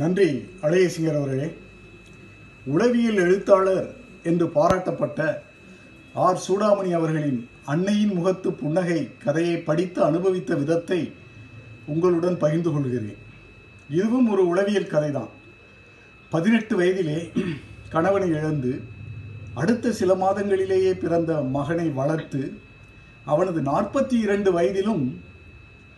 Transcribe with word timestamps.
நன்றி 0.00 0.28
அழகேசிங்கர் 0.62 1.16
அவர்களே. 1.16 1.48
உளவியல் 2.66 3.20
எழுத்தாளர் 3.24 3.88
என்று 4.22 4.46
பாராட்டப்பட்ட 4.54 5.20
ஆர். 6.14 6.40
சூடாமணி 6.46 6.90
அவர்களின் 6.98 7.48
அன்னையின் 7.64 8.14
முகத்து 8.14 8.52
புன்னகை 8.52 9.08
கதையை 9.24 9.56
படித்து 9.58 10.04
அனுபவித்த 10.04 10.54
விதத்தை 10.54 11.12
உங்களுடன் 11.86 12.38
பகிர்ந்து 12.38 12.72
கொள்கிறேன். 12.72 13.20
இதுவும் 13.90 14.28
ஒரு 14.30 14.48
உளவியல் 14.48 14.92
கதைதான். 14.94 15.30
பதினெட்டு 16.30 16.76
வயதிலே 16.80 17.18
கணவனை 17.94 18.28
இழந்து 18.28 18.72
அடுத்த 19.54 19.92
சில 19.92 20.14
மாதங்களிலேயே 20.14 20.92
பிறந்த 21.04 21.40
மகனை 21.56 21.88
வளர்த்து 22.00 22.42
அவனது 23.24 23.60
நாற்பத்தி 23.60 24.16
இரண்டு 24.26 24.50
வயதிலும் 24.52 25.04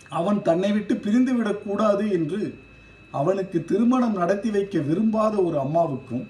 அவன் 0.09 0.43
தன்னை 0.43 0.73
விட்டு 0.73 0.95
பிரிந்துவிடக்கூடாது 0.95 2.05
என்று 2.19 2.41
அவனுக்கு 3.11 3.65
திருமணம் 3.65 4.17
நடத்தி 4.17 4.51
வைக்க 4.51 4.79
விரும்பாத 4.79 5.37
ஒரு 5.37 5.59
அம்மாவுக்கும் 5.59 6.27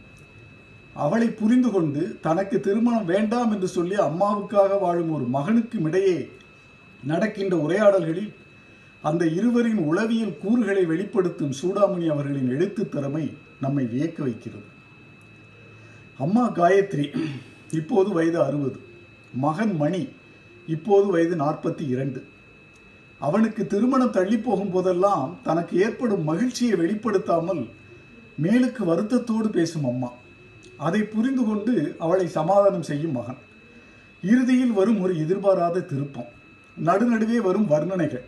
அவளை 0.95 1.29
புரிந்து 1.31 1.71
கொண்டு 1.71 2.19
தனக்கு 2.21 2.61
திருமணம் 2.61 3.05
வேண்டாம் 3.05 3.53
என்று 3.53 3.69
சொல்லி 3.69 3.95
அம்மாவுக்காக 3.95 4.81
வாழும் 4.81 5.11
ஒரு 5.11 5.27
மகனுக்கும் 5.33 5.87
இடையே 5.87 6.31
நடக்கின்ற 7.05 7.57
உரையாடல்களில் 7.57 8.35
அந்த 9.03 9.27
இருவரின் 9.27 9.77
உளவியல் 9.77 10.39
கூறுகளை 10.39 10.85
வெளிப்படுத்தும் 10.85 11.53
சூடாமணி 11.63 12.07
அவர்களின் 12.07 12.51
எழுத்து 12.51 12.89
திறமை 12.89 13.33
நம்மை 13.61 13.85
வியக்க 13.85 14.23
வைக்கிறது. 14.23 14.65
அம்மா 16.19 16.51
காயத்ரி 16.51 17.17
இப்போது 17.71 18.11
வயது 18.11 18.43
அறுபது. 18.43 18.81
மகன் 19.35 19.77
மணி 19.77 20.09
இப்போது 20.67 21.07
வயது 21.07 21.37
நாற்பத்தி 21.37 21.89
இரண்டு. 21.89 22.25
அவனுக்கு 23.19 23.67
திருமணம் 23.67 24.11
தள்ளி 24.11 24.39
போகும் 24.39 24.71
போதெல்லாம் 24.71 25.39
தனக்கு 25.43 25.83
ஏற்படும் 25.83 26.25
மகிழ்ச்சியை 26.25 26.73
வெளிப்படுத்தாமல் 26.73 27.69
மேலுக்கு 28.43 28.83
வருத்தத்தோடு 28.87 29.49
பேசும் 29.49 29.85
அம்மா. 29.85 30.13
அதை 30.77 31.03
புரிந்து 31.03 31.45
கொண்டு 31.45 31.97
அவளை 31.99 32.29
சமாதானம் 32.29 32.83
செய்யும் 32.83 33.13
மகன். 33.13 33.39
இறுதியில் 34.23 34.73
வரும் 34.73 35.01
ஒரு 35.01 35.19
எதிர்பாராத 35.19 35.81
திருப்பம். 35.81 36.31
நடுநடுவே 36.85 37.37
வரும் 37.37 37.71
வர்ணனைகள் 37.71 38.25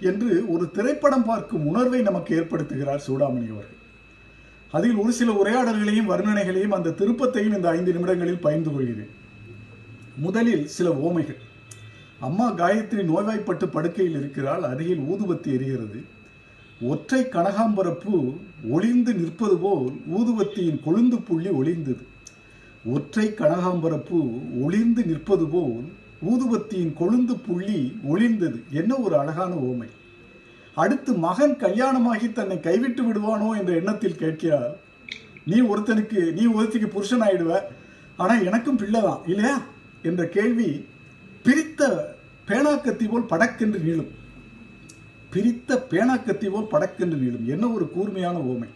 என்று 0.00 0.44
ஒரு 0.48 0.70
திரைப்படம் 0.70 1.24
பார்க்கும் 1.24 1.66
உணர்வை 1.66 2.02
நமக்கு 2.02 2.40
ஏற்படுத்துகிறார் 2.40 3.06
சூடாமணி 3.06 3.50
அவர்கள். 3.50 3.76
அதில் 4.70 4.94
ஒரு 4.94 5.12
சில 5.12 5.32
உரையாடல்களையும் 5.32 6.10
வர்ணனைகளையும் 6.10 6.76
அந்த 6.78 6.90
திருப்பத்தையும் 6.90 7.56
இந்த 7.56 7.68
ஐந்து 7.68 7.92
நிமிடங்களில் 7.92 8.38
பகிர்ந்து 8.38 8.72
கொள்கிறேன். 8.72 9.10
முதலில் 10.16 10.66
சில 10.66 10.90
ஓமைகள். 10.90 11.40
அம்மா 12.20 12.52
காயத்ரி 12.52 13.04
நோய்வாய்ப்பட்டு 13.04 13.68
படுக்கையில் 13.68 14.16
இருக்கிறாள். 14.16 14.62
அருகில் 14.62 14.98
ஊதுபத்தி 14.98 15.50
எரிகிறது. 15.56 16.04
ஒற்றை 16.80 17.28
கனகாம்பரப்பு 17.28 18.36
ஒளிந்து 18.68 19.14
நிற்பது 19.14 19.56
போல் 19.56 19.92
ஊதுபத்தியின் 20.18 20.80
கொழுந்து 20.86 21.22
புள்ளி 21.26 21.48
ஒளிந்தது. 21.48 22.04
ஒற்றை 22.84 23.34
கனகாம்பரப்பு 23.34 24.18
ஒளிந்து 24.60 25.04
நிற்பது 25.04 25.46
போல் 25.46 25.84
ஊதுபத்தியின் 26.30 26.92
கொழுந்து 27.00 27.34
புள்ளி 27.46 27.98
ஒளிந்தது. 28.10 28.60
என்ன 28.70 28.96
ஒரு 28.96 29.18
அழகான 29.18 29.54
ஓமை. 29.54 29.88
அடுத்து 30.74 31.12
மகன் 31.12 31.56
கல்யாணமாகி 31.56 32.32
தன்னை 32.32 32.60
கைவிட்டு 32.60 33.02
விடுவானோ 33.02 33.58
என்ற 33.58 33.72
எண்ணத்தில் 33.72 34.16
கேட்கிறார். 34.16 34.76
நீ 35.44 35.60
ஒருத்தனுக்கு 35.60 36.32
நீ 36.32 36.46
ஒருத்திக்கு 36.46 36.86
புருஷன் 36.86 37.20
ஆயிடுவ 37.20 37.60
ஆனால் 38.16 38.44
எனக்கும் 38.44 38.76
பிள்ளைதான் 38.76 39.20
இல்லையா? 39.26 39.62
என்ற 40.02 40.28
கேள்வி 40.28 40.86
பிரித்த 41.44 41.82
பேனாக்கத்தி 42.48 43.06
போல் 43.08 43.30
படக்கென்று 43.30 43.78
நீளும் 43.86 44.10
பிரித்த 45.32 45.78
பேனாக்கத்தி 45.90 46.48
போல் 46.50 46.72
படக்கென்று 46.72 47.18
நீளும் 47.22 47.46
என்ன 47.46 47.68
ஒரு 47.68 47.90
கூர்மையான 47.90 48.38
ஓமை. 48.38 48.68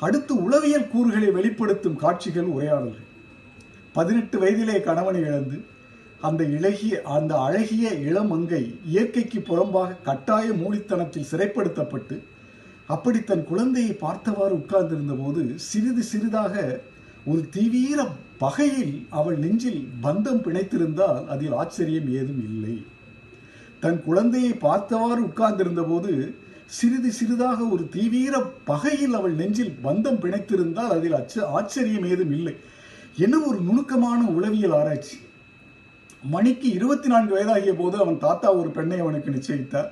அடுத்து 0.00 0.42
உளவியல் 0.42 0.88
கூறுகளை 0.88 1.30
வெளிப்படுத்தும் 1.30 1.96
காட்சிகள் 1.96 2.44
உரையாடல்கள். 2.44 3.08
பதினெட்டு 3.92 4.36
வயதிலே 4.40 4.80
கணவனை 4.80 5.20
இழந்து 5.20 5.64
அந்த 6.20 6.44
இழகிய 6.44 6.94
அந்த 7.02 7.32
அழகிய 7.38 7.90
இளமங்கை 7.90 8.62
இயற்கைக்கு 8.84 9.40
புறம்பாக 9.40 10.02
கட்டாய 10.02 10.46
மூலித்தனத்தில் 10.52 11.30
சிறைப்படுத்தப்பட்டு 11.30 12.16
அப்படி 12.86 13.20
தன் 13.20 13.44
குழந்தையை 13.44 13.92
பார்த்தவாறு 13.94 14.54
உட்கார்ந்திருந்த 14.54 15.14
போது 15.14 15.42
சிறிது 15.68 16.02
சிறிதாக 16.02 16.80
ஒரு 17.24 17.48
தீவிர 17.48 18.00
பகையில் 18.38 19.06
அவள் 19.10 19.36
நெஞ்சில் 19.36 19.88
பந்தம் 20.02 20.42
பிணைத்திருந்தால் 20.44 21.26
அதில் 21.26 21.52
ஆச்சரியம் 21.52 22.08
ஏதும் 22.12 22.42
இல்லை. 22.44 22.82
தன் 23.80 24.02
குழந்தையை 24.04 24.52
பார்த்தவாறு 24.52 25.22
உட்கார்ந்திருந்த 25.22 25.82
போது 25.82 26.34
சிறிது 26.66 27.12
சிறிதாக 27.12 27.64
ஒரு 27.64 27.88
தீவிர 27.88 28.42
பகையில் 28.64 29.14
அவள் 29.14 29.34
நெஞ்சில் 29.34 29.76
பந்தம் 29.84 30.20
பிணைத்திருந்தால் 30.20 30.94
அதில் 30.96 31.12
அச்ச 31.12 31.46
ஆச்சரியம் 31.46 32.08
ஏதும் 32.10 32.32
இல்லை. 32.32 32.56
என்ன 33.16 33.40
ஒரு 33.40 33.60
நுணுக்கமான 33.60 34.26
உளவியல் 34.26 34.74
ஆராய்ச்சி. 34.74 35.16
மணிக்கு 36.22 36.72
இருபத்தி 36.72 37.08
நான்கு 37.08 37.34
வயதாகிய 37.34 37.72
போது 37.72 37.96
அவன் 37.96 38.18
தாத்தா 38.18 38.54
ஒரு 38.54 38.70
பெண்ணை 38.70 38.98
அவனுக்கு 38.98 39.30
நிச்சயித்தார். 39.30 39.90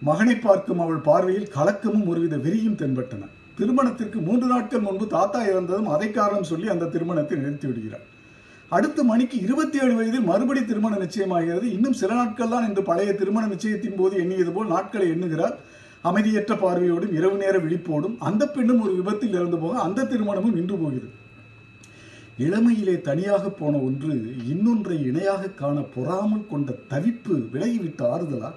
மகனை 0.00 0.36
பார்க்கும் 0.36 0.78
அவள் 0.78 0.96
பார்வையில் 0.96 1.52
கலக்கமும் 1.54 2.06
ஒருவித 2.06 2.36
வெறியும் 2.36 2.78
தென்பட்டன. 2.78 3.24
திருமணத்திற்கு 3.60 4.18
மூன்று 4.28 4.46
நாட்கள் 4.52 4.86
முன்பு 4.86 5.06
தாத்தா 5.16 5.40
இறந்ததும் 5.50 5.92
அதை 5.96 6.08
காரணம் 6.10 6.48
சொல்லி 6.50 6.68
அந்த 6.74 6.90
திருமணத்தை 6.94 7.38
நிறுத்தி 7.42 7.66
விடுகிறார். 7.68 8.06
அடுத்த 8.76 9.02
மணிக்கு 9.10 9.36
இருபத்தி 9.46 9.78
ஏழு 9.82 9.94
வயதில் 9.98 10.28
மறுபடி 10.30 10.60
திருமண 10.64 10.94
நிச்சயமாகிறது. 11.04 11.66
இன்னும் 11.76 11.96
சில 12.00 12.10
நாட்கள் 12.18 12.52
தான் 12.52 12.66
என்று 12.68 12.82
பழைய 12.90 13.12
திருமண 13.20 13.44
நிச்சயத்தின் 13.52 13.98
போது 14.00 14.14
எண்ணியது 14.22 14.52
போல் 14.56 14.72
நாட்களை 14.74 15.06
எண்ணுகிறார். 15.14 15.56
அமைதியற்ற 16.08 16.52
பார்வையோடும் 16.60 17.16
இரவு 17.18 17.36
நேர 17.40 17.56
விழிப்போடும் 17.64 18.14
அந்த 18.28 18.42
பெண்ணும் 18.54 18.82
ஒரு 18.84 18.92
விபத்தில் 18.98 19.36
இறந்து 19.38 19.58
போக 19.64 19.74
அந்த 19.86 20.06
திருமணமும் 20.12 20.56
நின்று 20.58 20.76
போகிறது. 20.82 21.10
இளமையிலே 22.46 22.94
தனியாக 23.08 23.44
போன 23.60 23.74
ஒன்று 23.88 24.12
இன்னொன்றை 24.52 24.98
இணையாக 25.08 25.50
காண 25.60 25.78
பொறாமல் 25.96 26.48
கொண்ட 26.52 26.78
தவிப்பு 26.92 27.34
விலகிவிட்ட 27.54 28.02
ஆறுதலா? 28.14 28.50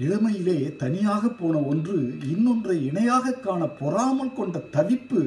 இளமையிலே 0.00 0.76
தனியாக 0.76 1.28
போன 1.28 1.58
ஒன்று 1.58 1.96
இன்னொன்றை 2.28 2.76
இணையாக 2.84 3.32
காண 3.32 3.66
பொறாமல் 3.66 4.36
கொண்ட 4.36 4.58
தவிப்பு 4.72 5.20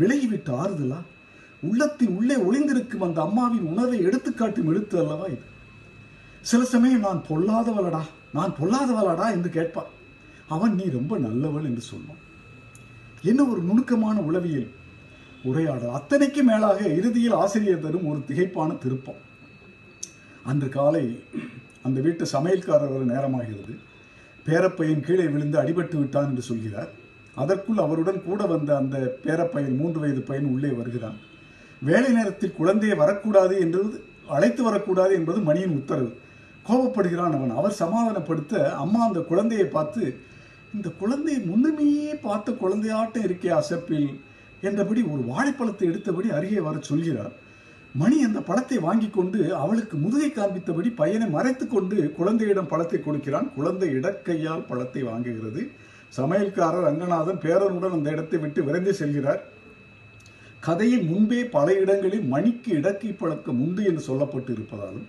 விலகிவிட்டு 0.00 0.52
ஆறுதலா? 0.62 1.00
உள்ளத்தின் 1.62 2.16
உள்ளே 2.16 2.36
ஒளிந்திருக்கும் 2.36 3.06
அந்த 3.06 3.20
அம்மாவின் 3.20 3.66
உணர்வை 3.72 3.98
எடுத்துக்காட்டும் 4.00 4.66
எழுத்து 4.66 4.98
அல்லவா 4.98 5.26
இது? 5.26 5.46
சில 6.40 6.64
சமயம் 6.64 7.00
நான் 7.00 7.22
பொல்லாதவளடா 7.28 8.02
நான் 8.32 8.54
பொல்லாதவளடா 8.60 9.30
என்று 9.30 9.50
கேட்பான் 9.50 9.92
அவன் 10.48 10.74
நீ 10.74 10.84
ரொம்ப 10.88 11.18
நல்லவள் 11.18 11.68
என்று 11.70 11.80
சொல்வான். 11.80 12.22
என்ன 13.22 13.44
ஒரு 13.44 13.60
நுணுக்கமான 13.60 14.20
உளவியல்? 14.20 14.68
உரையாடல். 15.44 15.96
அத்தனைக்கு 15.98 16.42
மேலாக 16.42 16.78
இறுதியில் 16.88 17.38
ஆசிரியர் 17.42 17.80
தரும் 17.80 18.06
ஒரு 18.06 18.20
திகைப்பான 18.28 18.78
திருப்பம். 18.78 19.20
அன்று 20.44 20.68
காலை 20.68 21.04
அந்த 21.82 22.00
வீட்டு 22.00 22.24
சமையல்காரர் 22.32 23.12
நேரமாகிறது. 23.12 23.74
பேரப்பையன் 24.48 25.04
கீழே 25.06 25.26
விழுந்து 25.26 25.56
அடிபட்டு 25.62 25.96
விட்டான் 25.98 26.28
என்று 26.30 26.42
சொல்கிறார். 26.42 26.90
அதற்குள் 27.34 27.76
அவருடன் 27.76 28.20
கூட 28.24 28.42
வந்த 28.46 28.70
அந்த 28.76 28.96
பேரப்பையன் 29.24 29.76
மூன்று 29.76 29.98
வயது 30.00 30.20
பையன் 30.20 30.52
உள்ளே 30.54 30.70
வருகிறான். 30.78 31.18
வேலை 31.82 32.12
நேரத்தில் 32.12 32.56
குழந்தையை 32.60 32.96
வரக்கூடாது 32.98 33.56
என்று 33.64 33.82
அழைத்து 34.36 34.62
வரக்கூடாது 34.62 35.12
என்பது 35.14 35.40
மணியின் 35.40 35.76
உத்தரவு. 35.76 36.10
கோபப்படுகிறான் 36.68 37.34
அவன். 37.36 37.52
அவர் 37.58 37.78
சமாதானப்படுத்த 37.78 38.54
அம்மா 38.84 39.02
அந்த 39.06 39.20
குழந்தையை 39.20 39.66
பார்த்து 39.66 40.02
இந்த 40.74 40.88
குழந்தையை 41.02 41.40
முன்னுமையே 41.50 42.10
பார்த்த 42.22 42.52
குழந்தையாட்டம் 42.52 43.26
இருக்கே 43.28 43.50
அசப்பில் 43.60 44.08
என்றபடி 44.60 45.02
ஒரு 45.12 45.22
வாழைப்பழத்தை 45.30 45.84
எடுத்தபடி 45.88 46.28
அருகே 46.38 46.60
வர 46.60 46.76
சொல்கிறார். 46.80 47.32
மணி 47.94 48.16
அந்த 48.22 48.40
பழத்தை 48.40 48.78
வாங்கி 48.78 49.08
கொண்டு 49.10 49.38
அவளுக்கு 49.54 49.96
முதுகை 49.96 50.30
காண்பித்தபடி 50.30 50.88
பையனை 50.94 51.26
மறைத்து 51.30 51.66
கொண்டு 51.66 51.96
குழந்தையிடம் 52.16 52.68
பழத்தை 52.72 52.98
கொடுக்கிறான். 53.00 53.52
குழந்தை 53.54 53.88
இடக்கையால் 53.98 54.66
பழத்தை 54.70 55.02
வாங்குகிறது. 55.02 55.62
சமையல்காரர் 56.16 56.86
ரங்கநாதன் 56.88 57.40
பேரனுடன் 57.44 57.96
அந்த 57.96 58.10
இடத்தை 58.10 58.38
விட்டு 58.38 58.64
விரைந்து 58.64 58.92
செல்கிறார். 59.00 59.40
கதையின் 60.60 61.06
முன்பே 61.10 61.40
பல 61.56 61.74
இடங்களில் 61.74 62.26
மணிக்கு 62.34 62.70
இடக்கை 62.80 63.10
பழக்கம் 63.16 63.60
உண்டு 63.64 63.82
என்று 63.84 64.02
சொல்லப்பட்டு 64.08 64.50
இருப்பதாலும் 64.54 65.06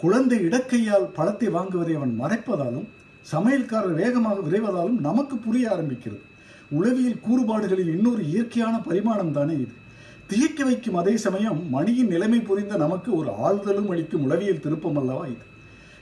குழந்தை 0.00 0.38
இடக்கையால் 0.48 1.06
பழத்தை 1.18 1.48
வாங்குவதை 1.48 1.94
அவன் 1.96 2.14
மறைப்பதாலும் 2.22 2.88
சமையல்காரர் 3.32 4.00
வேகமாக 4.00 4.40
விரைவதாலும் 4.40 4.98
நமக்கு 5.00 5.36
புரிய 5.36 5.70
ஆரம்பிக்கிறது. 5.74 6.22
உளவியல் 6.70 7.24
கூறுபாடுகளில் 7.26 7.92
இன்னொரு 7.94 8.22
இயற்கையான 8.32 8.78
பரிமாணம் 8.78 9.32
தானே 9.32 9.54
இது. 9.54 9.74
திகைக்க 10.26 10.64
வைக்கும் 10.64 10.94
அதே 10.94 11.16
சமயம் 11.16 11.68
மணியின் 11.70 12.06
நிலைமை 12.06 12.40
புரிந்த 12.40 12.76
நமக்கு 12.76 13.16
ஒரு 13.16 13.30
ஆழ்தலும் 13.30 13.88
அளிக்கும் 13.88 14.22
உளவியல் 14.22 14.60
திருப்பம் 14.60 14.96
அல்லவா 14.96 15.26
இது? 15.26 15.44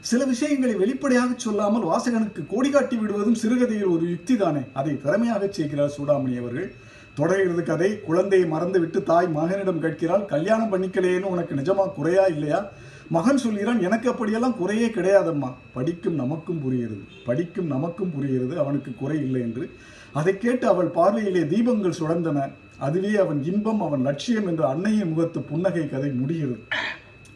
சில 0.00 0.24
விஷயங்களை 0.24 0.74
வெளிப்படையாக 0.74 1.32
சொல்லாமல் 1.36 1.82
வாசகனுக்கு 1.82 2.46
கோடி 2.48 2.70
காட்டி 2.70 2.96
விடுவதும் 2.96 3.34
சிறுகதையில் 3.34 3.86
ஒரு 3.86 4.08
யுக்தி 4.08 4.36
தானே. 4.36 4.60
அதை 4.72 5.00
திறமையாக 5.00 5.48
செய்கிறார் 5.50 5.94
சூடாமணி 5.98 6.38
அவர்கள். 6.38 6.74
தொடர்கிறது 7.14 7.62
கதை 7.62 8.00
குழந்தையை 8.00 8.48
மறந்துவிட்டு 8.48 9.02
தாய் 9.02 9.28
மகனிடம் 9.28 9.80
கேட்கிறாள் 9.80 10.24
கல்யாணம் 10.24 10.72
பண்ணிக்கலையேன்னு 10.72 11.32
உனக்கு 11.34 11.54
நிஜமா 11.54 11.94
குறையா 11.94 12.24
இல்லையா? 12.24 12.70
மகன் 13.08 13.36
சொல்கிறான் 13.36 13.82
எனக்கு 13.82 14.10
அப்படியெல்லாம் 14.10 14.56
குறையே 14.56 14.86
கிடையாதம்மா. 14.86 15.52
படிக்கும் 15.72 16.14
நமக்கும் 16.14 16.62
புரிகிறது. 16.62 17.02
படிக்கும் 17.24 17.66
நமக்கும் 17.66 18.12
புரிகிறது 18.14 18.58
அவனுக்கு 18.58 18.94
குறை 18.98 19.18
இல்லை 19.18 19.40
என்று. 19.40 19.70
அதை 20.12 20.38
கேட்டு 20.38 20.68
அவள் 20.68 20.86
பார்வையிலே 20.86 21.40
தீபங்கள் 21.40 21.98
சுழந்தன 21.98 22.48
அதுவே 22.78 23.16
அவன் 23.16 23.44
இன்பம் 23.44 23.82
அவன் 23.82 24.02
லட்சியம் 24.02 24.46
என்ற 24.46 24.68
அன்னையின் 24.68 25.08
முகத்து 25.08 25.40
புன்னகை 25.40 25.88
கதை 25.88 26.10
முடிகிறது. 26.10 26.62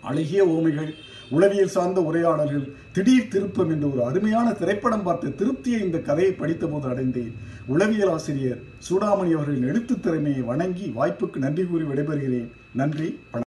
அழகிய 0.00 0.44
ஓமைகள் 0.46 0.90
உளவியல் 1.30 1.72
சார்ந்த 1.76 2.00
உரையாடல்கள் 2.00 2.66
திடீர் 2.92 3.28
திருப்பம் 3.28 3.70
என்ற 3.70 3.86
ஒரு 3.86 4.04
அருமையான 4.04 4.52
திரைப்படம் 4.52 5.02
பார்த்த 5.02 5.28
திருப்தியை 5.28 5.80
இந்த 5.82 5.98
கதையை 5.98 6.32
படித்தபோது 6.32 6.88
அடைந்தேன். 6.88 7.32
உளவியல் 7.66 8.10
ஆசிரியர் 8.10 8.60
சூடாமணி 8.88 9.32
அவர்களின் 9.32 9.68
எழுத்து 9.68 10.00
திறமையை 10.00 10.40
வணங்கி 10.40 10.92
வாய்ப்புக்கு 10.96 11.36
நன்றி 11.36 11.64
கூறி 11.64 11.84
விடைபெறுகிறேன். 11.84 12.48
நன்றி 12.74 13.08
வணக்கம். 13.30 13.44